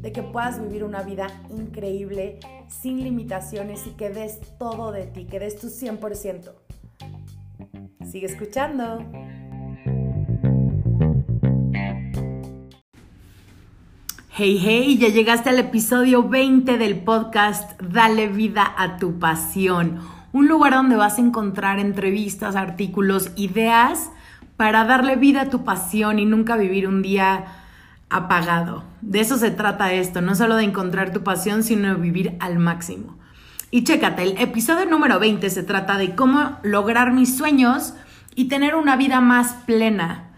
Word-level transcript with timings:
de 0.00 0.12
que 0.12 0.22
puedas 0.22 0.60
vivir 0.60 0.84
una 0.84 1.02
vida 1.02 1.28
increíble, 1.50 2.38
sin 2.68 3.02
limitaciones 3.02 3.86
y 3.86 3.90
que 3.90 4.10
des 4.10 4.40
todo 4.58 4.92
de 4.92 5.06
ti, 5.06 5.26
que 5.26 5.38
des 5.38 5.56
tu 5.56 5.68
100%. 5.68 6.52
Sigue 8.10 8.26
escuchando. 8.26 9.04
Hey, 14.38 14.60
hey, 14.62 14.98
ya 14.98 15.08
llegaste 15.08 15.48
al 15.48 15.58
episodio 15.58 16.28
20 16.28 16.76
del 16.76 17.00
podcast 17.00 17.80
Dale 17.80 18.28
vida 18.28 18.74
a 18.76 18.98
tu 18.98 19.18
pasión. 19.18 19.98
Un 20.34 20.46
lugar 20.46 20.74
donde 20.74 20.96
vas 20.96 21.16
a 21.16 21.22
encontrar 21.22 21.78
entrevistas, 21.78 22.54
artículos, 22.54 23.30
ideas 23.36 24.10
para 24.58 24.84
darle 24.84 25.16
vida 25.16 25.40
a 25.42 25.48
tu 25.48 25.64
pasión 25.64 26.18
y 26.18 26.26
nunca 26.26 26.58
vivir 26.58 26.86
un 26.86 27.00
día 27.00 27.46
apagado. 28.10 28.84
De 29.00 29.20
eso 29.20 29.36
se 29.36 29.50
trata 29.50 29.92
esto, 29.92 30.20
no 30.20 30.34
solo 30.34 30.56
de 30.56 30.64
encontrar 30.64 31.12
tu 31.12 31.22
pasión, 31.22 31.62
sino 31.62 31.88
de 31.88 32.00
vivir 32.00 32.36
al 32.40 32.58
máximo. 32.58 33.18
Y 33.70 33.84
chécate, 33.84 34.22
el 34.22 34.38
episodio 34.38 34.86
número 34.86 35.18
20 35.18 35.48
se 35.50 35.62
trata 35.62 35.98
de 35.98 36.14
cómo 36.14 36.58
lograr 36.62 37.12
mis 37.12 37.36
sueños 37.36 37.94
y 38.34 38.46
tener 38.46 38.74
una 38.74 38.96
vida 38.96 39.20
más 39.20 39.54
plena. 39.66 40.30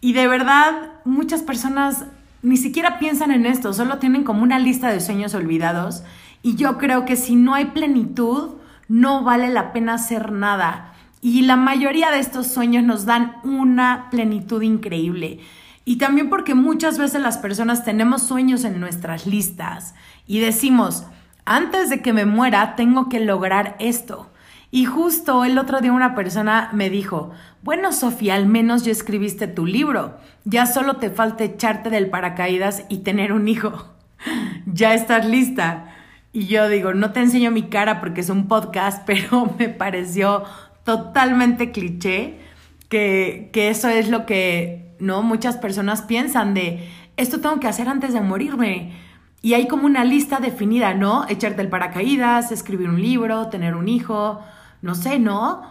Y 0.00 0.12
de 0.12 0.28
verdad, 0.28 0.92
muchas 1.04 1.42
personas 1.42 2.04
ni 2.42 2.58
siquiera 2.58 2.98
piensan 2.98 3.30
en 3.30 3.46
esto, 3.46 3.72
solo 3.72 3.98
tienen 3.98 4.22
como 4.22 4.42
una 4.42 4.58
lista 4.58 4.90
de 4.90 5.00
sueños 5.00 5.34
olvidados 5.34 6.04
y 6.42 6.56
yo 6.56 6.76
creo 6.76 7.06
que 7.06 7.16
si 7.16 7.36
no 7.36 7.54
hay 7.54 7.64
plenitud, 7.66 8.56
no 8.86 9.24
vale 9.24 9.48
la 9.48 9.72
pena 9.72 9.94
hacer 9.94 10.30
nada. 10.30 10.92
Y 11.22 11.40
la 11.40 11.56
mayoría 11.56 12.10
de 12.10 12.18
estos 12.18 12.48
sueños 12.48 12.84
nos 12.84 13.06
dan 13.06 13.36
una 13.44 14.08
plenitud 14.10 14.60
increíble. 14.60 15.40
Y 15.84 15.96
también 15.98 16.30
porque 16.30 16.54
muchas 16.54 16.98
veces 16.98 17.20
las 17.20 17.38
personas 17.38 17.84
tenemos 17.84 18.22
sueños 18.22 18.64
en 18.64 18.80
nuestras 18.80 19.26
listas 19.26 19.94
y 20.26 20.38
decimos, 20.40 21.04
antes 21.44 21.90
de 21.90 22.00
que 22.00 22.14
me 22.14 22.24
muera, 22.24 22.74
tengo 22.74 23.08
que 23.08 23.20
lograr 23.20 23.76
esto. 23.78 24.30
Y 24.70 24.86
justo 24.86 25.44
el 25.44 25.58
otro 25.58 25.80
día 25.80 25.92
una 25.92 26.14
persona 26.14 26.70
me 26.72 26.90
dijo, 26.90 27.30
bueno 27.62 27.92
Sofía, 27.92 28.34
al 28.34 28.46
menos 28.46 28.84
ya 28.84 28.92
escribiste 28.92 29.46
tu 29.46 29.66
libro, 29.66 30.18
ya 30.44 30.66
solo 30.66 30.96
te 30.96 31.10
falta 31.10 31.44
echarte 31.44 31.90
del 31.90 32.08
paracaídas 32.08 32.84
y 32.88 32.98
tener 32.98 33.32
un 33.32 33.46
hijo. 33.46 33.94
ya 34.66 34.94
estás 34.94 35.26
lista. 35.26 35.94
Y 36.32 36.46
yo 36.46 36.68
digo, 36.68 36.94
no 36.94 37.12
te 37.12 37.20
enseño 37.20 37.50
mi 37.50 37.64
cara 37.64 38.00
porque 38.00 38.22
es 38.22 38.30
un 38.30 38.48
podcast, 38.48 39.02
pero 39.06 39.54
me 39.58 39.68
pareció 39.68 40.44
totalmente 40.82 41.70
cliché 41.70 42.38
que, 42.88 43.50
que 43.52 43.68
eso 43.68 43.88
es 43.88 44.08
lo 44.08 44.26
que 44.26 44.83
no 44.98 45.22
muchas 45.22 45.56
personas 45.56 46.02
piensan 46.02 46.54
de 46.54 46.88
esto 47.16 47.40
tengo 47.40 47.60
que 47.60 47.68
hacer 47.68 47.88
antes 47.88 48.12
de 48.12 48.20
morirme. 48.20 48.92
Y 49.42 49.54
hay 49.54 49.68
como 49.68 49.86
una 49.86 50.04
lista 50.04 50.40
definida, 50.40 50.94
¿no? 50.94 51.26
Echarte 51.28 51.60
el 51.60 51.68
paracaídas, 51.68 52.50
escribir 52.50 52.88
un 52.88 53.00
libro, 53.00 53.48
tener 53.48 53.74
un 53.74 53.88
hijo, 53.88 54.40
no 54.80 54.94
sé, 54.94 55.18
¿no? 55.18 55.62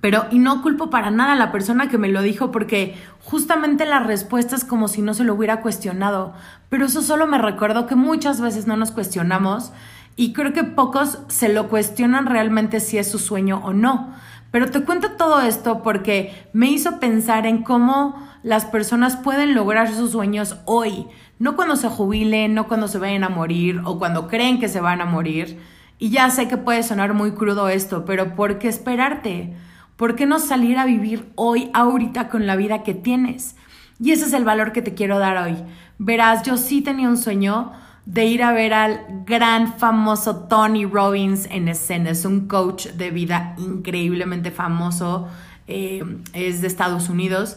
Pero, 0.00 0.26
y 0.30 0.38
no 0.38 0.62
culpo 0.62 0.90
para 0.90 1.10
nada 1.10 1.32
a 1.32 1.36
la 1.36 1.52
persona 1.52 1.88
que 1.88 1.98
me 1.98 2.08
lo 2.08 2.22
dijo 2.22 2.50
porque 2.50 2.96
justamente 3.24 3.84
la 3.86 4.00
respuesta 4.00 4.56
es 4.56 4.64
como 4.64 4.88
si 4.88 5.02
no 5.02 5.14
se 5.14 5.24
lo 5.24 5.34
hubiera 5.34 5.60
cuestionado. 5.60 6.32
Pero 6.68 6.86
eso 6.86 7.02
solo 7.02 7.26
me 7.26 7.38
recordó 7.38 7.86
que 7.86 7.94
muchas 7.94 8.40
veces 8.40 8.66
no 8.66 8.76
nos 8.76 8.90
cuestionamos 8.90 9.72
y 10.16 10.32
creo 10.32 10.52
que 10.52 10.64
pocos 10.64 11.18
se 11.28 11.48
lo 11.48 11.68
cuestionan 11.68 12.26
realmente 12.26 12.80
si 12.80 12.98
es 12.98 13.10
su 13.10 13.18
sueño 13.18 13.60
o 13.64 13.72
no. 13.72 14.14
Pero 14.56 14.70
te 14.70 14.80
cuento 14.84 15.10
todo 15.18 15.42
esto 15.42 15.82
porque 15.82 16.48
me 16.54 16.70
hizo 16.70 16.98
pensar 16.98 17.44
en 17.44 17.62
cómo 17.62 18.26
las 18.42 18.64
personas 18.64 19.14
pueden 19.18 19.54
lograr 19.54 19.92
sus 19.92 20.12
sueños 20.12 20.56
hoy, 20.64 21.08
no 21.38 21.56
cuando 21.56 21.76
se 21.76 21.90
jubilen, 21.90 22.54
no 22.54 22.66
cuando 22.66 22.88
se 22.88 22.96
vayan 22.96 23.22
a 23.24 23.28
morir 23.28 23.82
o 23.84 23.98
cuando 23.98 24.28
creen 24.28 24.58
que 24.58 24.70
se 24.70 24.80
van 24.80 25.02
a 25.02 25.04
morir 25.04 25.60
y 25.98 26.08
ya 26.08 26.30
sé 26.30 26.48
que 26.48 26.56
puede 26.56 26.82
sonar 26.84 27.12
muy 27.12 27.32
crudo 27.32 27.68
esto, 27.68 28.06
pero 28.06 28.34
¿por 28.34 28.58
qué 28.58 28.68
esperarte? 28.68 29.54
¿Por 29.96 30.16
qué 30.16 30.24
no 30.24 30.38
salir 30.38 30.78
a 30.78 30.86
vivir 30.86 31.30
hoy, 31.34 31.70
ahorita, 31.74 32.30
con 32.30 32.46
la 32.46 32.56
vida 32.56 32.82
que 32.82 32.94
tienes? 32.94 33.56
Y 34.00 34.12
ese 34.12 34.24
es 34.24 34.32
el 34.32 34.46
valor 34.46 34.72
que 34.72 34.80
te 34.80 34.94
quiero 34.94 35.18
dar 35.18 35.36
hoy. 35.36 35.56
Verás, 35.98 36.44
yo 36.44 36.56
sí 36.56 36.80
tenía 36.80 37.10
un 37.10 37.18
sueño 37.18 37.72
de 38.06 38.24
ir 38.24 38.42
a 38.44 38.52
ver 38.52 38.72
al 38.72 39.04
gran 39.26 39.78
famoso 39.78 40.46
Tony 40.48 40.86
Robbins 40.86 41.46
en 41.50 41.68
escena. 41.68 42.10
Es 42.10 42.24
un 42.24 42.46
coach 42.46 42.86
de 42.86 43.10
vida 43.10 43.54
increíblemente 43.58 44.52
famoso, 44.52 45.28
eh, 45.66 46.02
es 46.32 46.62
de 46.62 46.68
Estados 46.68 47.08
Unidos. 47.08 47.56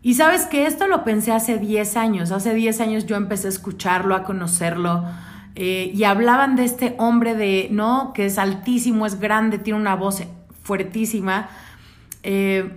Y 0.00 0.14
sabes 0.14 0.46
que 0.46 0.66
esto 0.66 0.86
lo 0.86 1.02
pensé 1.02 1.32
hace 1.32 1.58
10 1.58 1.96
años. 1.96 2.30
Hace 2.30 2.54
10 2.54 2.80
años 2.80 3.06
yo 3.06 3.16
empecé 3.16 3.48
a 3.48 3.50
escucharlo, 3.50 4.14
a 4.14 4.22
conocerlo 4.22 5.04
eh, 5.56 5.90
y 5.92 6.04
hablaban 6.04 6.54
de 6.54 6.64
este 6.64 6.94
hombre 6.98 7.34
de, 7.34 7.68
¿no? 7.72 8.12
Que 8.14 8.26
es 8.26 8.38
altísimo, 8.38 9.04
es 9.04 9.18
grande, 9.18 9.58
tiene 9.58 9.80
una 9.80 9.96
voz 9.96 10.22
fuertísima. 10.62 11.48
Eh, 12.22 12.70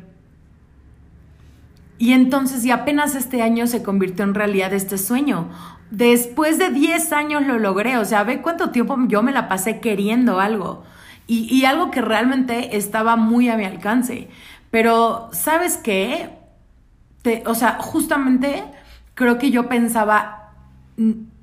y 2.01 2.13
entonces, 2.13 2.66
y 2.66 2.72
apenas 2.72 3.13
este 3.13 3.44
año 3.44 3.67
se 3.67 3.84
convirtió 3.84 4.25
en 4.25 4.34
realidad 4.34 4.73
este 4.73 4.97
sueño. 4.97 5.50
Después 5.91 6.57
de 6.57 6.72
10 6.72 7.13
años 7.13 7.45
lo 7.45 7.59
logré, 7.59 7.97
o 7.97 8.06
sea, 8.06 8.23
ve 8.23 8.41
cuánto 8.41 8.72
tiempo 8.72 8.97
yo 9.07 9.22
me 9.22 9.31
la 9.31 9.47
pasé 9.47 9.79
queriendo 9.79 10.39
algo. 10.39 10.81
Y, 11.28 11.41
y 11.56 11.66
algo 11.66 11.91
que 11.91 12.01
realmente 12.01 12.75
estaba 12.75 13.17
muy 13.17 13.50
a 13.50 13.56
mi 13.56 13.66
alcance. 13.66 14.29
Pero, 14.72 15.29
¿sabes 15.31 15.78
qué? 15.78 16.31
Te, 17.22 17.44
o 17.45 17.53
sea, 17.53 17.78
justamente 17.79 18.63
creo 19.13 19.38
que 19.38 19.51
yo 19.51 19.69
pensaba, 19.69 20.53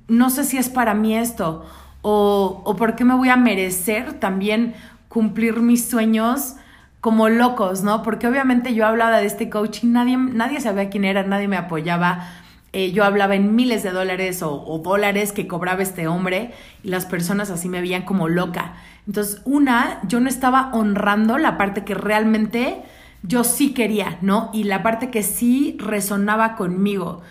no 0.09 0.29
sé 0.29 0.43
si 0.43 0.57
es 0.57 0.67
para 0.67 0.93
mí 0.93 1.15
esto 1.15 1.65
o, 2.01 2.63
o 2.65 2.75
por 2.75 2.97
qué 2.97 3.05
me 3.05 3.15
voy 3.15 3.29
a 3.29 3.37
merecer 3.37 4.19
también 4.19 4.73
cumplir 5.07 5.61
mis 5.61 5.89
sueños 5.89 6.57
como 7.01 7.29
locos, 7.29 7.83
¿no? 7.83 8.03
Porque 8.03 8.27
obviamente 8.27 8.73
yo 8.73 8.85
hablaba 8.85 9.19
de 9.19 9.27
este 9.27 9.49
coach 9.49 9.83
y 9.83 9.87
nadie, 9.87 10.17
nadie 10.17 10.59
sabía 10.59 10.89
quién 10.89 11.05
era, 11.05 11.23
nadie 11.23 11.47
me 11.47 11.57
apoyaba. 11.57 12.27
Eh, 12.71 12.91
yo 12.91 13.03
hablaba 13.03 13.35
en 13.35 13.55
miles 13.55 13.81
de 13.83 13.91
dólares 13.91 14.43
o, 14.43 14.63
o, 14.63 14.77
dólares 14.79 15.31
que 15.31 15.47
cobraba 15.47 15.81
este 15.81 16.07
hombre 16.07 16.51
y 16.83 16.89
las 16.89 17.05
personas 17.05 17.49
así 17.49 17.69
me 17.69 17.81
veían 17.81 18.03
como 18.03 18.27
loca. 18.27 18.73
Entonces, 19.07 19.41
una, 19.45 20.01
yo 20.07 20.19
no 20.19 20.29
estaba 20.29 20.69
honrando 20.73 21.37
la 21.37 21.57
parte 21.57 21.83
que 21.83 21.95
realmente 21.95 22.83
yo 23.23 23.43
sí 23.43 23.73
quería, 23.73 24.17
¿no? 24.21 24.49
Y 24.53 24.65
la 24.65 24.83
parte 24.83 25.09
que 25.09 25.23
sí 25.23 25.77
resonaba 25.79 26.55
conmigo. 26.55 27.21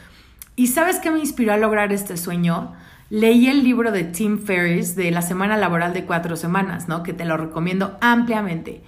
¿Y 0.56 0.68
sabes 0.68 0.98
qué 0.98 1.10
me 1.10 1.20
inspiró 1.20 1.52
a 1.52 1.56
lograr 1.56 1.92
este 1.92 2.16
sueño? 2.16 2.72
Leí 3.10 3.48
el 3.48 3.62
libro 3.62 3.92
de 3.92 4.04
Tim 4.04 4.38
Ferriss 4.38 4.96
de 4.96 5.10
la 5.10 5.22
semana 5.22 5.56
laboral 5.56 5.94
de 5.94 6.04
cuatro 6.04 6.36
semanas, 6.36 6.88
¿no? 6.88 7.02
Que 7.02 7.12
te 7.12 7.24
lo 7.24 7.36
recomiendo 7.36 7.96
ampliamente. 8.00 8.82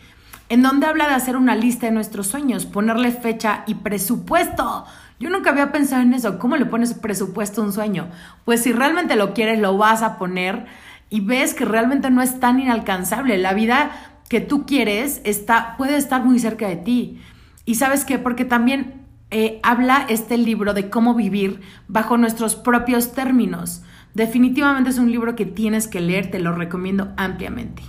En 0.51 0.63
donde 0.63 0.87
habla 0.87 1.07
de 1.07 1.15
hacer 1.15 1.37
una 1.37 1.55
lista 1.55 1.87
de 1.87 1.93
nuestros 1.93 2.27
sueños, 2.27 2.67
ponerle 2.67 3.13
fecha 3.13 3.63
y 3.69 3.75
presupuesto. 3.77 4.85
Yo 5.21 5.31
nunca 5.31 5.51
había 5.51 5.71
pensado 5.71 6.03
en 6.03 6.13
eso. 6.13 6.41
¿Cómo 6.41 6.57
le 6.57 6.67
pones 6.67 6.93
presupuesto 6.93 7.63
a 7.63 7.67
un 7.67 7.73
sueño? 7.73 8.09
Pues 8.45 8.65
si 8.65 8.73
realmente 8.73 9.15
lo 9.15 9.33
quieres, 9.33 9.61
lo 9.61 9.79
vas 9.79 10.03
a 10.03 10.19
poner 10.19 10.67
y 11.09 11.21
ves 11.21 11.55
que 11.55 11.65
realmente 11.65 12.11
no 12.11 12.21
es 12.21 12.41
tan 12.41 12.59
inalcanzable. 12.59 13.39
La 13.39 13.55
vida 13.55 13.93
que 14.29 14.41
tú 14.41 14.67
quieres 14.67 15.21
está, 15.23 15.77
puede 15.77 15.97
estar 15.97 16.25
muy 16.25 16.41
cerca 16.41 16.67
de 16.67 16.77
ti. 16.77 17.21
Y 17.65 17.77
sabes 17.77 18.05
qué? 18.05 18.19
Porque 18.19 18.45
también 18.45 19.07
eh, 19.31 19.61
habla 19.63 20.05
este 20.09 20.37
libro 20.37 20.75
de 20.75 20.91
cómo 20.91 21.15
vivir 21.15 21.61
bajo 21.87 22.17
nuestros 22.17 22.57
propios 22.57 23.13
términos. 23.13 23.85
Definitivamente 24.15 24.91
es 24.91 24.99
un 24.99 25.13
libro 25.13 25.37
que 25.37 25.47
tienes 25.47 25.87
que 25.87 26.01
leer, 26.01 26.29
te 26.29 26.41
lo 26.41 26.51
recomiendo 26.51 27.13
ampliamente. 27.17 27.85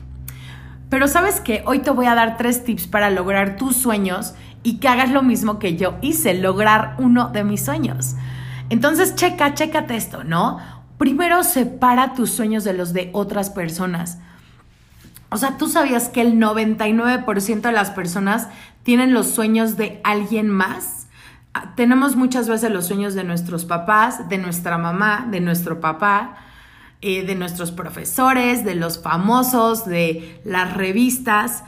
Pero 0.92 1.08
sabes 1.08 1.40
que 1.40 1.64
hoy 1.66 1.80
te 1.80 1.90
voy 1.90 2.06
a 2.06 2.14
dar 2.14 2.38
tres 2.38 2.64
tips 2.64 2.86
para 2.86 3.10
lograr 3.10 3.56
tus 3.56 3.76
sueños 3.76 4.36
y 4.62 4.78
que 4.78 4.88
hagas 4.88 5.10
lo 5.10 5.24
mismo 5.24 5.58
que 5.58 5.76
yo 5.76 5.98
hice, 6.04 6.36
lograr 6.36 6.94
uno 7.00 7.30
de 7.30 7.44
mis 7.44 7.66
sueños. 7.66 8.16
Entonces, 8.70 9.16
checa, 9.16 9.56
chécate 9.56 9.96
esto, 9.96 10.24
¿no? 10.24 10.60
Primero, 11.00 11.44
separa 11.44 12.14
tus 12.14 12.30
sueños 12.30 12.64
de 12.64 12.74
los 12.74 12.94
de 12.94 13.10
otras 13.14 13.50
personas. 13.50 14.20
O 15.30 15.38
sea, 15.38 15.58
tú 15.58 15.68
sabías 15.68 16.10
que 16.10 16.22
el 16.22 16.34
99% 16.34 17.62
de 17.62 17.72
las 17.72 17.90
personas 17.90 18.50
tienen 18.84 19.14
los 19.14 19.32
sueños 19.32 19.78
de 19.78 20.00
alguien 20.04 20.50
más 20.50 21.02
tenemos 21.76 22.16
muchas 22.16 22.48
veces 22.48 22.72
los 22.72 22.88
sueños 22.88 23.14
de 23.14 23.24
nuestros 23.24 23.66
papás, 23.66 24.30
de 24.30 24.38
nuestra 24.38 24.78
mamá, 24.78 25.28
de 25.30 25.42
nuestro 25.42 25.82
papá, 25.82 26.38
eh, 27.02 27.26
de 27.26 27.36
nuestros 27.36 27.72
profesores, 27.72 28.64
de 28.64 28.76
los 28.76 29.02
famosos, 29.02 29.86
de 29.86 30.40
las 30.44 30.76
revistas. 30.76 31.64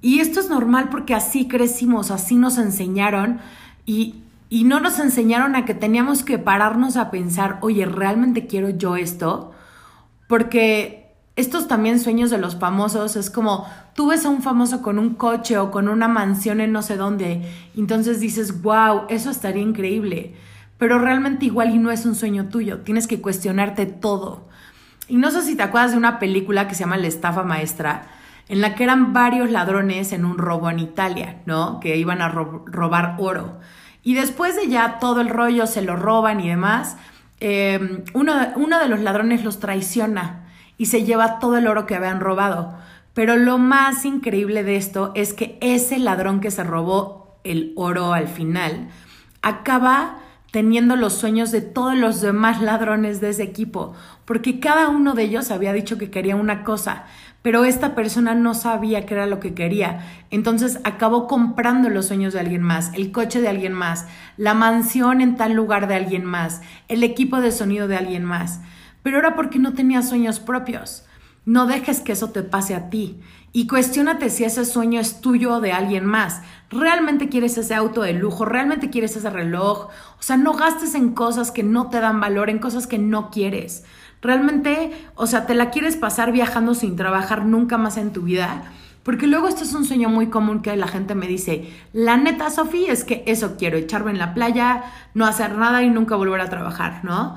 Y 0.00 0.20
esto 0.20 0.40
es 0.40 0.48
normal 0.48 0.88
porque 0.90 1.14
así 1.14 1.46
crecimos, 1.46 2.10
así 2.10 2.36
nos 2.36 2.56
enseñaron 2.56 3.40
y, 3.84 4.22
y 4.48 4.64
no 4.64 4.80
nos 4.80 4.98
enseñaron 4.98 5.56
a 5.56 5.64
que 5.64 5.74
teníamos 5.74 6.22
que 6.22 6.38
pararnos 6.38 6.96
a 6.96 7.10
pensar, 7.10 7.58
oye, 7.60 7.84
¿realmente 7.84 8.46
quiero 8.46 8.70
yo 8.70 8.96
esto? 8.96 9.52
Porque 10.26 11.08
estos 11.36 11.68
también 11.68 12.00
sueños 12.00 12.30
de 12.30 12.38
los 12.38 12.56
famosos 12.56 13.14
es 13.14 13.30
como 13.30 13.66
tú 13.94 14.08
ves 14.08 14.24
a 14.24 14.28
un 14.28 14.42
famoso 14.42 14.82
con 14.82 14.98
un 14.98 15.14
coche 15.14 15.56
o 15.56 15.70
con 15.70 15.88
una 15.88 16.08
mansión 16.08 16.60
en 16.60 16.72
no 16.72 16.82
sé 16.82 16.96
dónde, 16.96 17.42
entonces 17.76 18.18
dices, 18.18 18.62
wow, 18.62 19.02
eso 19.08 19.30
estaría 19.30 19.62
increíble. 19.62 20.34
Pero 20.78 20.98
realmente 20.98 21.46
igual 21.46 21.74
y 21.74 21.78
no 21.78 21.90
es 21.90 22.06
un 22.06 22.14
sueño 22.14 22.48
tuyo, 22.48 22.80
tienes 22.80 23.06
que 23.06 23.20
cuestionarte 23.20 23.86
todo. 23.86 24.47
Y 25.08 25.16
no 25.16 25.30
sé 25.30 25.42
si 25.42 25.56
te 25.56 25.62
acuerdas 25.62 25.92
de 25.92 25.98
una 25.98 26.18
película 26.18 26.68
que 26.68 26.74
se 26.74 26.80
llama 26.80 26.98
La 26.98 27.06
estafa 27.06 27.42
maestra, 27.42 28.06
en 28.48 28.60
la 28.60 28.74
que 28.74 28.84
eran 28.84 29.12
varios 29.12 29.50
ladrones 29.50 30.12
en 30.12 30.24
un 30.24 30.38
robo 30.38 30.70
en 30.70 30.78
Italia, 30.78 31.42
¿no? 31.46 31.80
Que 31.80 31.96
iban 31.96 32.22
a 32.22 32.28
robar 32.28 33.16
oro. 33.18 33.58
Y 34.02 34.14
después 34.14 34.56
de 34.56 34.68
ya 34.68 34.98
todo 34.98 35.20
el 35.20 35.28
rollo 35.28 35.66
se 35.66 35.82
lo 35.82 35.96
roban 35.96 36.40
y 36.40 36.48
demás, 36.48 36.96
em, 37.40 38.04
uno, 38.14 38.34
uno 38.56 38.78
de 38.78 38.88
los 38.88 39.00
ladrones 39.00 39.44
los 39.44 39.60
traiciona 39.60 40.46
y 40.76 40.86
se 40.86 41.04
lleva 41.04 41.38
todo 41.38 41.56
el 41.58 41.66
oro 41.66 41.86
que 41.86 41.94
habían 41.94 42.20
robado. 42.20 42.78
Pero 43.14 43.36
lo 43.36 43.58
más 43.58 44.04
increíble 44.04 44.62
de 44.62 44.76
esto 44.76 45.12
es 45.14 45.34
que 45.34 45.58
ese 45.60 45.98
ladrón 45.98 46.40
que 46.40 46.50
se 46.50 46.64
robó 46.64 47.38
el 47.44 47.72
oro 47.76 48.12
al 48.12 48.28
final 48.28 48.88
acaba 49.42 50.18
teniendo 50.50 50.96
los 50.96 51.14
sueños 51.14 51.50
de 51.50 51.60
todos 51.60 51.94
los 51.94 52.20
demás 52.20 52.62
ladrones 52.62 53.20
de 53.20 53.30
ese 53.30 53.42
equipo, 53.42 53.94
porque 54.24 54.60
cada 54.60 54.88
uno 54.88 55.14
de 55.14 55.24
ellos 55.24 55.50
había 55.50 55.72
dicho 55.72 55.98
que 55.98 56.10
quería 56.10 56.36
una 56.36 56.64
cosa, 56.64 57.04
pero 57.42 57.64
esta 57.64 57.94
persona 57.94 58.34
no 58.34 58.54
sabía 58.54 59.06
qué 59.06 59.14
era 59.14 59.26
lo 59.26 59.40
que 59.40 59.54
quería. 59.54 60.04
Entonces 60.30 60.80
acabó 60.84 61.26
comprando 61.26 61.88
los 61.88 62.06
sueños 62.06 62.32
de 62.32 62.40
alguien 62.40 62.62
más, 62.62 62.92
el 62.94 63.12
coche 63.12 63.40
de 63.40 63.48
alguien 63.48 63.72
más, 63.72 64.06
la 64.36 64.54
mansión 64.54 65.20
en 65.20 65.36
tal 65.36 65.52
lugar 65.52 65.86
de 65.86 65.94
alguien 65.94 66.24
más, 66.24 66.62
el 66.88 67.04
equipo 67.04 67.40
de 67.40 67.52
sonido 67.52 67.88
de 67.88 67.96
alguien 67.96 68.24
más. 68.24 68.60
Pero 69.02 69.18
era 69.18 69.36
porque 69.36 69.58
no 69.58 69.74
tenía 69.74 70.02
sueños 70.02 70.40
propios. 70.40 71.04
No 71.48 71.66
dejes 71.66 72.02
que 72.02 72.12
eso 72.12 72.28
te 72.28 72.42
pase 72.42 72.74
a 72.74 72.90
ti. 72.90 73.22
Y 73.54 73.66
cuestionate 73.68 74.28
si 74.28 74.44
ese 74.44 74.66
sueño 74.66 75.00
es 75.00 75.22
tuyo 75.22 75.54
o 75.54 75.60
de 75.62 75.72
alguien 75.72 76.04
más. 76.04 76.42
¿Realmente 76.68 77.30
quieres 77.30 77.56
ese 77.56 77.74
auto 77.74 78.02
de 78.02 78.12
lujo? 78.12 78.44
¿Realmente 78.44 78.90
quieres 78.90 79.16
ese 79.16 79.30
reloj? 79.30 79.86
O 79.86 80.22
sea, 80.22 80.36
no 80.36 80.52
gastes 80.52 80.94
en 80.94 81.14
cosas 81.14 81.50
que 81.50 81.62
no 81.62 81.88
te 81.88 82.00
dan 82.00 82.20
valor, 82.20 82.50
en 82.50 82.58
cosas 82.58 82.86
que 82.86 82.98
no 82.98 83.30
quieres. 83.30 83.84
Realmente, 84.20 84.92
o 85.14 85.26
sea, 85.26 85.46
te 85.46 85.54
la 85.54 85.70
quieres 85.70 85.96
pasar 85.96 86.32
viajando 86.32 86.74
sin 86.74 86.96
trabajar 86.96 87.46
nunca 87.46 87.78
más 87.78 87.96
en 87.96 88.12
tu 88.12 88.20
vida. 88.24 88.64
Porque 89.02 89.26
luego 89.26 89.48
esto 89.48 89.64
es 89.64 89.72
un 89.72 89.86
sueño 89.86 90.10
muy 90.10 90.26
común 90.26 90.60
que 90.60 90.76
la 90.76 90.86
gente 90.86 91.14
me 91.14 91.26
dice, 91.26 91.72
la 91.94 92.18
neta, 92.18 92.50
Sofía, 92.50 92.92
es 92.92 93.04
que 93.04 93.24
eso 93.26 93.56
quiero, 93.58 93.78
echarme 93.78 94.10
en 94.10 94.18
la 94.18 94.34
playa, 94.34 94.84
no 95.14 95.24
hacer 95.24 95.56
nada 95.56 95.82
y 95.82 95.88
nunca 95.88 96.14
volver 96.14 96.42
a 96.42 96.50
trabajar, 96.50 97.02
¿no? 97.04 97.36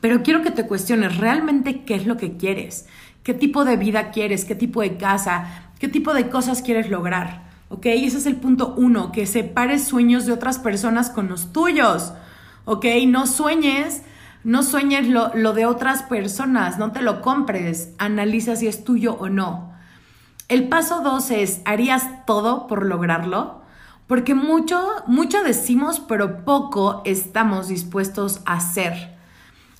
Pero 0.00 0.22
quiero 0.22 0.42
que 0.42 0.50
te 0.50 0.66
cuestiones 0.66 1.18
realmente 1.18 1.84
qué 1.84 1.94
es 1.94 2.06
lo 2.06 2.16
que 2.16 2.36
quieres, 2.36 2.86
qué 3.22 3.34
tipo 3.34 3.64
de 3.64 3.76
vida 3.76 4.10
quieres, 4.10 4.44
qué 4.44 4.54
tipo 4.54 4.80
de 4.80 4.96
casa, 4.96 5.72
qué 5.78 5.88
tipo 5.88 6.14
de 6.14 6.28
cosas 6.28 6.62
quieres 6.62 6.90
lograr. 6.90 7.50
¿Ok? 7.68 7.86
Ese 7.86 8.18
es 8.18 8.26
el 8.26 8.36
punto 8.36 8.74
uno, 8.76 9.12
que 9.12 9.26
separes 9.26 9.84
sueños 9.84 10.26
de 10.26 10.32
otras 10.32 10.58
personas 10.58 11.10
con 11.10 11.28
los 11.28 11.52
tuyos. 11.52 12.12
¿Ok? 12.64 12.84
No 13.06 13.26
sueñes, 13.26 14.02
no 14.42 14.62
sueñes 14.62 15.06
lo, 15.08 15.32
lo 15.34 15.52
de 15.52 15.66
otras 15.66 16.02
personas, 16.02 16.78
no 16.78 16.92
te 16.92 17.02
lo 17.02 17.20
compres, 17.20 17.94
analiza 17.98 18.56
si 18.56 18.66
es 18.66 18.84
tuyo 18.84 19.14
o 19.14 19.28
no. 19.28 19.72
El 20.48 20.68
paso 20.68 21.00
dos 21.02 21.30
es, 21.30 21.60
¿harías 21.64 22.26
todo 22.26 22.66
por 22.66 22.84
lograrlo? 22.84 23.60
Porque 24.08 24.34
mucho, 24.34 24.84
mucho 25.06 25.44
decimos, 25.44 26.00
pero 26.00 26.44
poco 26.44 27.02
estamos 27.04 27.68
dispuestos 27.68 28.40
a 28.46 28.54
hacer. 28.54 29.19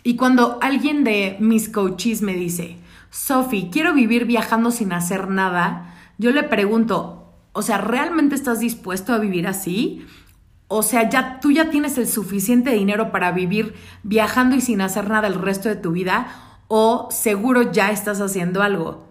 Y 0.02 0.16
cuando 0.16 0.58
alguien 0.62 1.04
de 1.04 1.36
mis 1.40 1.68
coaches 1.68 2.22
me 2.22 2.34
dice, 2.34 2.78
Sophie, 3.10 3.70
quiero 3.70 3.92
vivir 3.92 4.24
viajando 4.24 4.70
sin 4.70 4.92
hacer 4.92 5.28
nada, 5.28 5.94
yo 6.18 6.30
le 6.30 6.42
pregunto, 6.42 7.34
o 7.52 7.62
sea, 7.62 7.78
¿realmente 7.78 8.34
estás 8.34 8.60
dispuesto 8.60 9.12
a 9.12 9.18
vivir 9.18 9.46
así? 9.46 10.06
O 10.68 10.82
sea, 10.82 11.08
ya 11.08 11.40
tú 11.40 11.50
ya 11.50 11.70
tienes 11.70 11.98
el 11.98 12.06
suficiente 12.06 12.70
dinero 12.70 13.10
para 13.10 13.32
vivir 13.32 13.74
viajando 14.02 14.54
y 14.54 14.60
sin 14.60 14.80
hacer 14.80 15.10
nada 15.10 15.26
el 15.26 15.34
resto 15.34 15.68
de 15.68 15.76
tu 15.76 15.90
vida 15.92 16.28
o 16.68 17.08
seguro 17.10 17.72
ya 17.72 17.90
estás 17.90 18.20
haciendo 18.20 18.62
algo. 18.62 19.08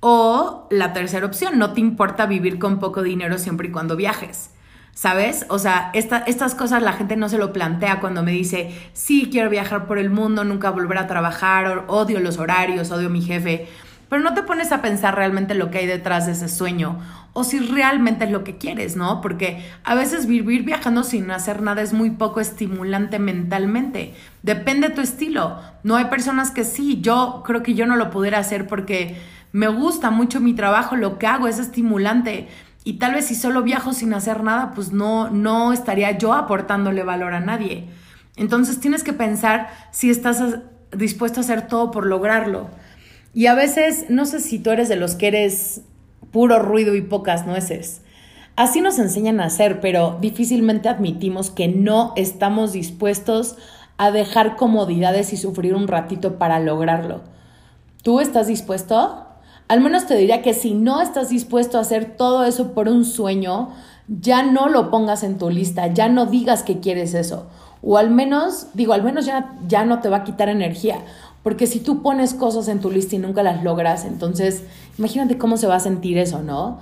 O 0.00 0.68
la 0.70 0.92
tercera 0.92 1.26
opción, 1.26 1.58
no 1.58 1.72
te 1.72 1.80
importa 1.80 2.26
vivir 2.26 2.58
con 2.58 2.78
poco 2.78 3.02
dinero 3.02 3.38
siempre 3.38 3.68
y 3.68 3.72
cuando 3.72 3.96
viajes. 3.96 4.50
¿Sabes? 4.98 5.46
O 5.48 5.60
sea, 5.60 5.92
estas 5.94 6.56
cosas 6.56 6.82
la 6.82 6.92
gente 6.92 7.14
no 7.14 7.28
se 7.28 7.38
lo 7.38 7.52
plantea 7.52 8.00
cuando 8.00 8.24
me 8.24 8.32
dice, 8.32 8.76
sí, 8.94 9.28
quiero 9.30 9.48
viajar 9.48 9.86
por 9.86 9.96
el 9.96 10.10
mundo, 10.10 10.42
nunca 10.42 10.70
volver 10.70 10.98
a 10.98 11.06
trabajar, 11.06 11.84
odio 11.86 12.18
los 12.18 12.38
horarios, 12.38 12.90
odio 12.90 13.08
mi 13.08 13.22
jefe. 13.22 13.68
Pero 14.08 14.24
no 14.24 14.34
te 14.34 14.42
pones 14.42 14.72
a 14.72 14.82
pensar 14.82 15.14
realmente 15.14 15.54
lo 15.54 15.70
que 15.70 15.78
hay 15.78 15.86
detrás 15.86 16.26
de 16.26 16.32
ese 16.32 16.48
sueño 16.48 16.98
o 17.32 17.44
si 17.44 17.60
realmente 17.60 18.24
es 18.24 18.32
lo 18.32 18.42
que 18.42 18.56
quieres, 18.56 18.96
¿no? 18.96 19.20
Porque 19.20 19.64
a 19.84 19.94
veces 19.94 20.26
vivir 20.26 20.64
viajando 20.64 21.04
sin 21.04 21.30
hacer 21.30 21.62
nada 21.62 21.80
es 21.80 21.92
muy 21.92 22.10
poco 22.10 22.40
estimulante 22.40 23.20
mentalmente. 23.20 24.14
Depende 24.42 24.88
de 24.88 24.94
tu 24.96 25.00
estilo. 25.00 25.60
No 25.84 25.94
hay 25.94 26.06
personas 26.06 26.50
que 26.50 26.64
sí, 26.64 27.00
yo 27.00 27.44
creo 27.46 27.62
que 27.62 27.74
yo 27.74 27.86
no 27.86 27.94
lo 27.94 28.10
pudiera 28.10 28.38
hacer 28.38 28.66
porque 28.66 29.16
me 29.52 29.68
gusta 29.68 30.10
mucho 30.10 30.40
mi 30.40 30.54
trabajo, 30.54 30.96
lo 30.96 31.18
que 31.18 31.28
hago 31.28 31.46
es 31.46 31.60
estimulante 31.60 32.48
y 32.88 32.94
tal 32.94 33.12
vez 33.12 33.26
si 33.26 33.34
solo 33.34 33.62
viajo 33.62 33.92
sin 33.92 34.14
hacer 34.14 34.42
nada, 34.42 34.72
pues 34.74 34.92
no, 34.92 35.28
no 35.28 35.74
estaría 35.74 36.16
yo 36.16 36.32
aportándole 36.32 37.02
valor 37.02 37.34
a 37.34 37.40
nadie. 37.40 37.84
Entonces 38.34 38.80
tienes 38.80 39.04
que 39.04 39.12
pensar 39.12 39.68
si 39.90 40.08
estás 40.08 40.42
dispuesto 40.96 41.40
a 41.40 41.42
hacer 41.42 41.68
todo 41.68 41.90
por 41.90 42.06
lograrlo. 42.06 42.70
Y 43.34 43.44
a 43.44 43.52
veces, 43.52 44.06
no 44.08 44.24
sé 44.24 44.40
si 44.40 44.58
tú 44.58 44.70
eres 44.70 44.88
de 44.88 44.96
los 44.96 45.16
que 45.16 45.28
eres 45.28 45.82
puro 46.32 46.60
ruido 46.60 46.94
y 46.94 47.02
pocas 47.02 47.44
nueces. 47.46 48.00
Así 48.56 48.80
nos 48.80 48.98
enseñan 48.98 49.40
a 49.40 49.44
hacer, 49.44 49.80
pero 49.80 50.16
difícilmente 50.22 50.88
admitimos 50.88 51.50
que 51.50 51.68
no 51.68 52.14
estamos 52.16 52.72
dispuestos 52.72 53.58
a 53.98 54.10
dejar 54.12 54.56
comodidades 54.56 55.34
y 55.34 55.36
sufrir 55.36 55.74
un 55.74 55.88
ratito 55.88 56.38
para 56.38 56.58
lograrlo. 56.58 57.20
¿Tú 58.02 58.20
estás 58.20 58.46
dispuesto? 58.46 59.27
Al 59.68 59.80
menos 59.80 60.06
te 60.06 60.16
diría 60.16 60.42
que 60.42 60.54
si 60.54 60.74
no 60.74 61.00
estás 61.00 61.28
dispuesto 61.28 61.78
a 61.78 61.82
hacer 61.82 62.16
todo 62.16 62.44
eso 62.44 62.72
por 62.72 62.88
un 62.88 63.04
sueño, 63.04 63.70
ya 64.08 64.42
no 64.42 64.68
lo 64.68 64.90
pongas 64.90 65.22
en 65.22 65.36
tu 65.36 65.50
lista, 65.50 65.86
ya 65.88 66.08
no 66.08 66.26
digas 66.26 66.62
que 66.62 66.80
quieres 66.80 67.14
eso. 67.14 67.46
O 67.82 67.98
al 67.98 68.10
menos, 68.10 68.68
digo, 68.74 68.94
al 68.94 69.02
menos 69.02 69.26
ya, 69.26 69.54
ya 69.68 69.84
no 69.84 70.00
te 70.00 70.08
va 70.08 70.18
a 70.18 70.24
quitar 70.24 70.48
energía. 70.48 71.04
Porque 71.42 71.66
si 71.66 71.80
tú 71.80 72.02
pones 72.02 72.34
cosas 72.34 72.68
en 72.68 72.80
tu 72.80 72.90
lista 72.90 73.16
y 73.16 73.18
nunca 73.18 73.42
las 73.42 73.62
logras, 73.62 74.04
entonces 74.04 74.64
imagínate 74.98 75.38
cómo 75.38 75.56
se 75.56 75.66
va 75.66 75.76
a 75.76 75.80
sentir 75.80 76.18
eso, 76.18 76.42
¿no? 76.42 76.78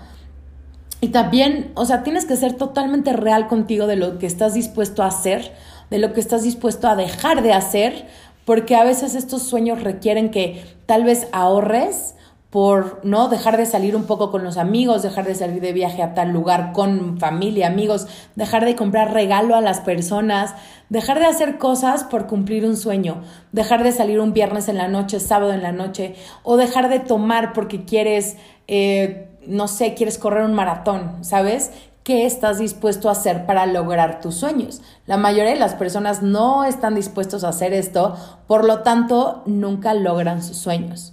Y 1.00 1.08
también, 1.08 1.72
o 1.74 1.84
sea, 1.84 2.02
tienes 2.02 2.24
que 2.24 2.36
ser 2.36 2.54
totalmente 2.54 3.12
real 3.12 3.48
contigo 3.48 3.86
de 3.86 3.96
lo 3.96 4.18
que 4.18 4.26
estás 4.26 4.54
dispuesto 4.54 5.02
a 5.02 5.08
hacer, 5.08 5.52
de 5.90 5.98
lo 5.98 6.12
que 6.12 6.20
estás 6.20 6.42
dispuesto 6.42 6.88
a 6.88 6.96
dejar 6.96 7.42
de 7.42 7.52
hacer, 7.52 8.06
porque 8.44 8.76
a 8.76 8.84
veces 8.84 9.14
estos 9.14 9.42
sueños 9.42 9.82
requieren 9.82 10.30
que 10.30 10.64
tal 10.86 11.04
vez 11.04 11.28
ahorres 11.32 12.14
por 12.56 13.00
no 13.04 13.28
dejar 13.28 13.58
de 13.58 13.66
salir 13.66 13.94
un 13.94 14.04
poco 14.04 14.30
con 14.30 14.42
los 14.42 14.56
amigos, 14.56 15.02
dejar 15.02 15.26
de 15.26 15.34
salir 15.34 15.60
de 15.60 15.74
viaje 15.74 16.02
a 16.02 16.14
tal 16.14 16.30
lugar 16.30 16.72
con 16.72 17.20
familia, 17.20 17.66
amigos, 17.66 18.06
dejar 18.34 18.64
de 18.64 18.74
comprar 18.74 19.12
regalo 19.12 19.56
a 19.56 19.60
las 19.60 19.80
personas, 19.80 20.54
dejar 20.88 21.18
de 21.18 21.26
hacer 21.26 21.58
cosas 21.58 22.04
por 22.04 22.26
cumplir 22.26 22.64
un 22.64 22.78
sueño, 22.78 23.20
dejar 23.52 23.84
de 23.84 23.92
salir 23.92 24.20
un 24.20 24.32
viernes 24.32 24.70
en 24.70 24.78
la 24.78 24.88
noche, 24.88 25.20
sábado 25.20 25.52
en 25.52 25.62
la 25.62 25.72
noche, 25.72 26.16
o 26.44 26.56
dejar 26.56 26.88
de 26.88 26.98
tomar 26.98 27.52
porque 27.52 27.84
quieres, 27.84 28.38
eh, 28.68 29.28
no 29.46 29.68
sé, 29.68 29.92
quieres 29.92 30.16
correr 30.16 30.42
un 30.42 30.54
maratón, 30.54 31.22
¿sabes? 31.22 31.72
¿Qué 32.04 32.24
estás 32.24 32.58
dispuesto 32.58 33.10
a 33.10 33.12
hacer 33.12 33.44
para 33.44 33.66
lograr 33.66 34.22
tus 34.22 34.34
sueños? 34.34 34.80
La 35.04 35.18
mayoría 35.18 35.52
de 35.52 35.60
las 35.60 35.74
personas 35.74 36.22
no 36.22 36.64
están 36.64 36.94
dispuestos 36.94 37.44
a 37.44 37.50
hacer 37.50 37.74
esto, 37.74 38.16
por 38.46 38.64
lo 38.64 38.78
tanto, 38.80 39.42
nunca 39.44 39.92
logran 39.92 40.42
sus 40.42 40.56
sueños. 40.56 41.12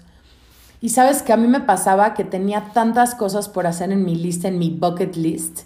Y 0.84 0.90
sabes 0.90 1.24
que 1.24 1.32
a 1.32 1.38
mí 1.38 1.48
me 1.48 1.62
pasaba 1.62 2.14
que 2.14 2.26
tenía 2.26 2.74
tantas 2.74 3.16
cosas 3.16 3.48
por 3.48 3.68
hacer 3.68 3.94
en 3.94 4.04
mi 4.04 4.16
lista, 4.16 4.50
en 4.50 4.60
mi 4.60 4.70
bucket 4.70 5.16
list, 5.16 5.62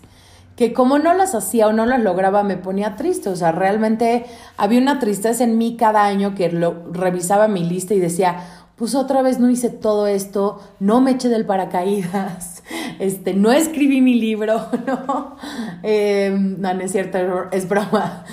que 0.56 0.74
como 0.74 1.00
no 1.00 1.16
las 1.16 1.34
hacía 1.34 1.66
o 1.66 1.74
no 1.74 1.88
las 1.88 2.04
lograba 2.04 2.44
me 2.44 2.56
ponía 2.56 2.96
triste. 2.96 3.30
O 3.30 3.36
sea, 3.36 3.52
realmente 3.52 4.28
había 4.58 4.80
una 4.80 5.00
tristeza 5.00 5.44
en 5.44 5.58
mí 5.58 5.76
cada 5.76 6.06
año 6.06 6.36
que 6.36 6.50
revisaba 6.92 7.48
mi 7.48 7.64
lista 7.64 7.96
y 7.96 8.00
decía, 8.00 8.44
pues 8.76 8.94
otra 8.94 9.24
vez 9.24 9.40
no 9.40 9.50
hice 9.50 9.72
todo 9.72 10.06
esto, 10.06 10.62
no 10.80 11.02
me 11.02 11.10
eché 11.10 11.30
del 11.30 11.48
paracaídas, 11.48 12.62
este, 13.00 13.34
no 13.34 13.52
escribí 13.52 14.02
mi 14.02 14.14
libro, 14.20 14.68
¿no? 14.86 15.36
Em, 15.82 16.62
no, 16.62 16.76
no 16.76 16.82
es 16.82 16.92
cierto, 16.92 17.18
es 17.52 17.68
broma. 17.68 18.24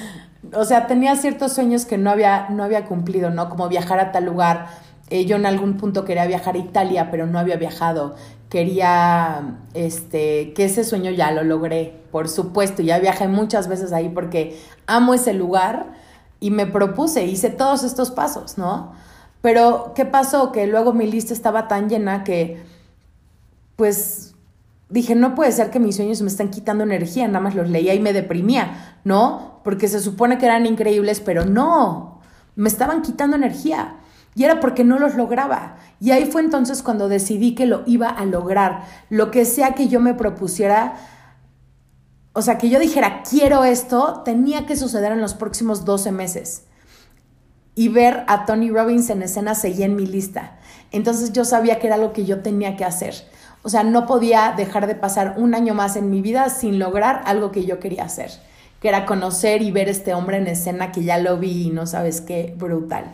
O 0.52 0.66
sea, 0.66 0.86
tenía 0.86 1.16
ciertos 1.16 1.54
sueños 1.54 1.86
que 1.86 1.96
no 1.96 2.10
había, 2.10 2.50
no 2.50 2.62
había 2.62 2.84
cumplido, 2.84 3.30
¿no? 3.30 3.48
Como 3.48 3.70
viajar 3.70 4.00
a 4.00 4.12
tal 4.12 4.26
lugar, 4.26 4.66
Eh, 5.10 5.26
yo 5.26 5.36
en 5.36 5.46
algún 5.46 5.76
punto 5.76 6.04
quería 6.04 6.26
viajar 6.26 6.54
a 6.54 6.58
Italia, 6.58 7.10
pero 7.10 7.26
no 7.26 7.38
había 7.38 7.56
viajado. 7.56 8.16
Quería, 8.48 9.58
este, 9.74 10.52
que 10.54 10.64
ese 10.64 10.84
sueño 10.84 11.10
ya 11.10 11.30
lo 11.32 11.44
logré, 11.44 12.00
por 12.10 12.28
supuesto. 12.28 12.82
Ya 12.82 12.98
viajé 12.98 13.28
muchas 13.28 13.68
veces 13.68 13.92
ahí 13.92 14.08
porque 14.08 14.58
amo 14.86 15.14
ese 15.14 15.34
lugar 15.34 15.92
y 16.40 16.50
me 16.50 16.66
propuse, 16.66 17.24
hice 17.26 17.50
todos 17.50 17.84
estos 17.84 18.10
pasos, 18.10 18.58
¿no? 18.58 18.92
Pero, 19.40 19.92
¿qué 19.94 20.04
pasó? 20.04 20.52
Que 20.52 20.66
luego 20.66 20.92
mi 20.94 21.06
lista 21.06 21.34
estaba 21.34 21.68
tan 21.68 21.88
llena 21.88 22.24
que, 22.24 22.62
pues, 23.76 24.34
dije, 24.88 25.14
no 25.14 25.34
puede 25.34 25.52
ser 25.52 25.70
que 25.70 25.80
mis 25.80 25.96
sueños 25.96 26.22
me 26.22 26.28
están 26.28 26.50
quitando 26.50 26.84
energía, 26.84 27.26
nada 27.26 27.40
más 27.40 27.54
los 27.54 27.68
leía 27.68 27.94
y 27.94 28.00
me 28.00 28.12
deprimía, 28.12 28.98
¿no? 29.04 29.60
Porque 29.64 29.88
se 29.88 30.00
supone 30.00 30.38
que 30.38 30.46
eran 30.46 30.66
increíbles, 30.66 31.20
pero 31.20 31.44
no, 31.44 32.20
me 32.56 32.68
estaban 32.68 33.02
quitando 33.02 33.36
energía. 33.36 33.96
Y 34.34 34.44
era 34.44 34.60
porque 34.60 34.84
no 34.84 34.98
los 34.98 35.14
lograba. 35.14 35.76
Y 36.00 36.10
ahí 36.10 36.26
fue 36.26 36.42
entonces 36.42 36.82
cuando 36.82 37.08
decidí 37.08 37.54
que 37.54 37.66
lo 37.66 37.82
iba 37.86 38.08
a 38.08 38.24
lograr. 38.24 38.84
Lo 39.10 39.30
que 39.30 39.44
sea 39.44 39.74
que 39.74 39.88
yo 39.88 40.00
me 40.00 40.14
propusiera, 40.14 40.96
o 42.32 42.42
sea, 42.42 42.58
que 42.58 42.68
yo 42.68 42.78
dijera, 42.78 43.22
quiero 43.28 43.64
esto, 43.64 44.22
tenía 44.24 44.66
que 44.66 44.76
suceder 44.76 45.12
en 45.12 45.20
los 45.20 45.34
próximos 45.34 45.84
12 45.84 46.12
meses. 46.12 46.64
Y 47.76 47.88
ver 47.88 48.24
a 48.26 48.44
Tony 48.44 48.70
Robbins 48.70 49.10
en 49.10 49.22
escena 49.22 49.54
seguía 49.54 49.86
en 49.86 49.96
mi 49.96 50.06
lista. 50.06 50.58
Entonces 50.90 51.32
yo 51.32 51.44
sabía 51.44 51.78
que 51.78 51.86
era 51.86 51.96
lo 51.96 52.12
que 52.12 52.24
yo 52.24 52.40
tenía 52.40 52.76
que 52.76 52.84
hacer. 52.84 53.14
O 53.62 53.68
sea, 53.68 53.82
no 53.82 54.06
podía 54.06 54.52
dejar 54.56 54.86
de 54.86 54.94
pasar 54.94 55.36
un 55.38 55.54
año 55.54 55.74
más 55.74 55.96
en 55.96 56.10
mi 56.10 56.20
vida 56.20 56.50
sin 56.50 56.78
lograr 56.78 57.22
algo 57.24 57.50
que 57.50 57.64
yo 57.64 57.80
quería 57.80 58.04
hacer, 58.04 58.30
que 58.80 58.88
era 58.88 59.06
conocer 59.06 59.62
y 59.62 59.70
ver 59.70 59.88
este 59.88 60.12
hombre 60.12 60.36
en 60.36 60.46
escena 60.48 60.92
que 60.92 61.02
ya 61.02 61.18
lo 61.18 61.38
vi 61.38 61.68
y 61.68 61.70
no 61.70 61.86
sabes 61.86 62.20
qué, 62.20 62.54
brutal. 62.58 63.06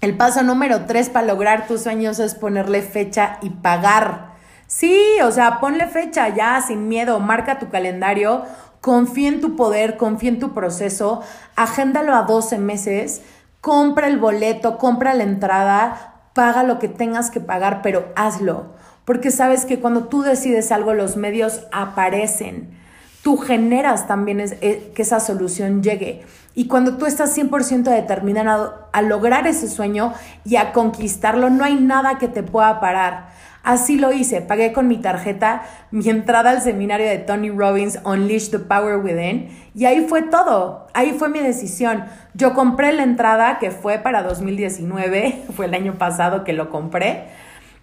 El 0.00 0.16
paso 0.16 0.42
número 0.42 0.86
tres 0.86 1.10
para 1.10 1.26
lograr 1.26 1.66
tus 1.66 1.82
sueños 1.82 2.18
es 2.20 2.34
ponerle 2.34 2.80
fecha 2.80 3.36
y 3.42 3.50
pagar. 3.50 4.30
Sí, 4.66 4.98
o 5.22 5.30
sea, 5.30 5.60
ponle 5.60 5.88
fecha 5.88 6.28
ya, 6.30 6.62
sin 6.62 6.88
miedo, 6.88 7.20
marca 7.20 7.58
tu 7.58 7.68
calendario, 7.68 8.44
confía 8.80 9.28
en 9.28 9.42
tu 9.42 9.56
poder, 9.56 9.98
confía 9.98 10.30
en 10.30 10.38
tu 10.38 10.54
proceso, 10.54 11.20
agéndalo 11.54 12.14
a 12.14 12.22
12 12.22 12.56
meses, 12.56 13.20
compra 13.60 14.06
el 14.06 14.18
boleto, 14.18 14.78
compra 14.78 15.12
la 15.12 15.24
entrada, 15.24 16.14
paga 16.32 16.62
lo 16.62 16.78
que 16.78 16.88
tengas 16.88 17.30
que 17.30 17.40
pagar, 17.40 17.82
pero 17.82 18.06
hazlo. 18.16 18.72
Porque 19.04 19.30
sabes 19.30 19.66
que 19.66 19.80
cuando 19.80 20.04
tú 20.04 20.22
decides 20.22 20.72
algo, 20.72 20.94
los 20.94 21.16
medios 21.16 21.66
aparecen. 21.72 22.79
Tú 23.22 23.36
generas 23.36 24.06
también 24.06 24.40
eh, 24.40 24.92
que 24.94 25.02
esa 25.02 25.20
solución 25.20 25.82
llegue. 25.82 26.22
Y 26.54 26.66
cuando 26.66 26.96
tú 26.96 27.06
estás 27.06 27.36
100% 27.36 27.84
determinado 27.84 28.88
a 28.92 29.02
lograr 29.02 29.46
ese 29.46 29.68
sueño 29.68 30.14
y 30.44 30.56
a 30.56 30.72
conquistarlo, 30.72 31.50
no 31.50 31.64
hay 31.64 31.74
nada 31.74 32.18
que 32.18 32.28
te 32.28 32.42
pueda 32.42 32.80
parar. 32.80 33.28
Así 33.62 33.98
lo 33.98 34.10
hice, 34.10 34.40
pagué 34.40 34.72
con 34.72 34.88
mi 34.88 34.96
tarjeta 34.96 35.62
mi 35.90 36.08
entrada 36.08 36.50
al 36.50 36.62
seminario 36.62 37.06
de 37.06 37.18
Tony 37.18 37.50
Robbins, 37.50 37.98
Unleash 38.04 38.48
the 38.48 38.58
Power 38.58 38.96
Within, 38.96 39.50
y 39.74 39.84
ahí 39.84 40.06
fue 40.08 40.22
todo, 40.22 40.88
ahí 40.94 41.12
fue 41.18 41.28
mi 41.28 41.40
decisión. 41.40 42.04
Yo 42.32 42.54
compré 42.54 42.92
la 42.92 43.02
entrada 43.02 43.58
que 43.58 43.70
fue 43.70 43.98
para 43.98 44.22
2019, 44.22 45.42
fue 45.56 45.66
el 45.66 45.74
año 45.74 45.98
pasado 45.98 46.42
que 46.42 46.54
lo 46.54 46.70
compré, 46.70 47.24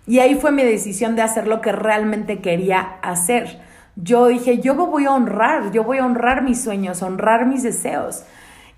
y 0.08 0.18
ahí 0.18 0.34
fue 0.34 0.52
mi 0.52 0.64
decisión 0.64 1.16
de 1.16 1.22
hacer 1.22 1.48
lo 1.48 1.62
que 1.62 1.72
realmente 1.72 2.40
quería 2.40 2.80
hacer. 3.04 3.60
Yo 4.02 4.28
dije, 4.28 4.60
yo 4.60 4.76
voy 4.76 5.06
a 5.06 5.12
honrar, 5.12 5.72
yo 5.72 5.84
voy 5.84 5.98
a 5.98 6.06
honrar 6.06 6.44
mis 6.44 6.62
sueños, 6.62 7.02
honrar 7.02 7.48
mis 7.48 7.64
deseos. 7.64 8.24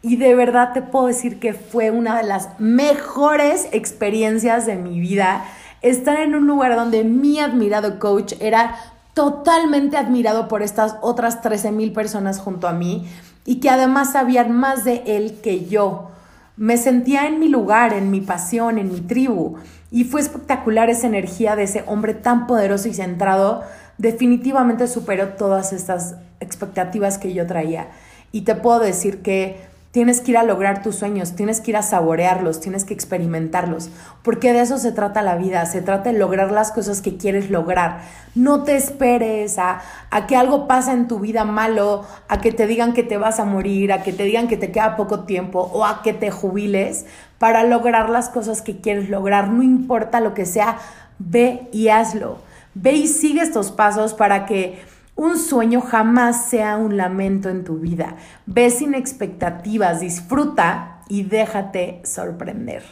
Y 0.01 0.15
de 0.15 0.33
verdad 0.33 0.71
te 0.73 0.81
puedo 0.81 1.07
decir 1.07 1.39
que 1.39 1.53
fue 1.53 1.91
una 1.91 2.17
de 2.17 2.23
las 2.23 2.57
mejores 2.57 3.67
experiencias 3.73 4.65
de 4.65 4.77
mi 4.77 4.99
vida 4.99 5.43
estar 5.81 6.19
en 6.19 6.35
un 6.35 6.47
lugar 6.47 6.75
donde 6.75 7.03
mi 7.03 7.39
admirado 7.39 7.99
coach 7.99 8.33
era 8.39 8.75
totalmente 9.13 9.97
admirado 9.97 10.47
por 10.47 10.61
estas 10.61 10.95
otras 11.01 11.41
13 11.41 11.71
mil 11.71 11.91
personas 11.91 12.39
junto 12.39 12.67
a 12.67 12.73
mí 12.73 13.05
y 13.45 13.59
que 13.59 13.69
además 13.69 14.13
sabían 14.13 14.51
más 14.51 14.85
de 14.85 15.03
él 15.05 15.39
que 15.43 15.65
yo. 15.65 16.11
Me 16.55 16.77
sentía 16.77 17.27
en 17.27 17.39
mi 17.39 17.47
lugar, 17.49 17.93
en 17.93 18.11
mi 18.11 18.21
pasión, 18.21 18.77
en 18.77 18.89
mi 18.91 19.01
tribu. 19.01 19.55
Y 19.91 20.03
fue 20.03 20.21
espectacular 20.21 20.89
esa 20.89 21.07
energía 21.07 21.55
de 21.55 21.63
ese 21.63 21.83
hombre 21.87 22.13
tan 22.13 22.47
poderoso 22.47 22.87
y 22.89 22.93
centrado. 22.93 23.63
Definitivamente 23.99 24.87
superó 24.87 25.29
todas 25.29 25.71
estas 25.71 26.15
expectativas 26.39 27.19
que 27.19 27.33
yo 27.33 27.45
traía. 27.45 27.89
Y 28.31 28.41
te 28.41 28.55
puedo 28.55 28.79
decir 28.79 29.21
que 29.21 29.69
Tienes 29.91 30.21
que 30.21 30.31
ir 30.31 30.37
a 30.37 30.43
lograr 30.43 30.83
tus 30.83 30.97
sueños, 30.97 31.35
tienes 31.35 31.61
que 31.61 31.71
ir 31.71 31.77
a 31.77 31.81
saborearlos, 31.81 32.59
tienes 32.59 32.85
que 32.85 32.93
experimentarlos, 32.93 33.89
porque 34.21 34.53
de 34.53 34.61
eso 34.61 34.77
se 34.77 34.91
trata 34.91 35.23
la 35.23 35.35
vida, 35.35 35.65
se 35.65 35.81
trata 35.81 36.11
de 36.11 36.19
lograr 36.19 36.51
las 36.51 36.71
cosas 36.71 37.01
que 37.01 37.17
quieres 37.17 37.49
lograr. 37.49 38.01
No 38.35 38.61
te 38.61 38.75
esperes 38.75 39.57
a, 39.57 39.81
a 40.11 40.27
que 40.27 40.35
algo 40.35 40.67
pase 40.67 40.91
en 40.91 41.07
tu 41.07 41.17
vida 41.17 41.43
malo, 41.43 42.05
a 42.27 42.39
que 42.39 42.51
te 42.51 42.67
digan 42.67 42.93
que 42.93 43.01
te 43.01 43.17
vas 43.17 43.39
a 43.39 43.45
morir, 43.45 43.91
a 43.91 44.03
que 44.03 44.13
te 44.13 44.25
digan 44.25 44.47
que 44.47 44.57
te 44.57 44.71
queda 44.71 44.95
poco 44.95 45.21
tiempo 45.21 45.71
o 45.73 45.83
a 45.83 46.03
que 46.03 46.13
te 46.13 46.29
jubiles 46.29 47.07
para 47.39 47.63
lograr 47.63 48.11
las 48.11 48.29
cosas 48.29 48.61
que 48.61 48.81
quieres 48.81 49.09
lograr. 49.09 49.49
No 49.49 49.63
importa 49.63 50.19
lo 50.19 50.35
que 50.35 50.45
sea, 50.45 50.77
ve 51.17 51.67
y 51.71 51.87
hazlo. 51.87 52.37
Ve 52.73 52.93
y 52.93 53.07
sigue 53.07 53.41
estos 53.41 53.71
pasos 53.71 54.13
para 54.13 54.45
que 54.45 54.79
un 55.15 55.37
sueño 55.37 55.81
jamás 55.81 56.49
sea 56.49 56.77
un 56.77 56.95
lamento 56.95 57.49
en 57.49 57.63
tu 57.63 57.79
vida. 57.79 58.15
Ve 58.45 58.69
sin 58.69 58.93
expectativas, 58.93 59.99
disfruta 59.99 61.01
y 61.09 61.23
déjate 61.23 62.01
sorprender. 62.05 62.83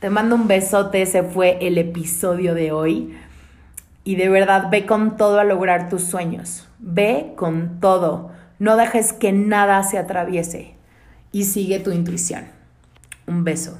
Te 0.00 0.10
mando 0.10 0.34
un 0.34 0.48
besote, 0.48 1.02
ese 1.02 1.22
fue 1.22 1.58
el 1.60 1.78
episodio 1.78 2.54
de 2.54 2.72
hoy. 2.72 3.14
Y 4.02 4.16
de 4.16 4.28
verdad, 4.30 4.70
ve 4.70 4.86
con 4.86 5.16
todo 5.18 5.38
a 5.38 5.44
lograr 5.44 5.88
tus 5.90 6.02
sueños. 6.02 6.66
Ve 6.78 7.34
con 7.36 7.80
todo. 7.80 8.30
No 8.58 8.76
dejes 8.76 9.12
que 9.12 9.30
nada 9.30 9.82
se 9.82 9.98
atraviese. 9.98 10.74
Y 11.32 11.44
sigue 11.44 11.78
tu 11.80 11.92
intuición. 11.92 12.46
Un 13.26 13.44
beso. 13.44 13.78